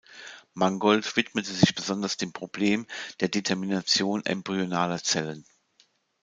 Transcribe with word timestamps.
Mangold 0.55 1.15
widmete 1.15 1.53
sich 1.53 1.75
besonders 1.75 2.17
dem 2.17 2.33
Problem 2.33 2.87
der 3.19 3.27
Determination 3.29 4.25
embryonaler 4.25 5.03
Zellen. 5.03 5.45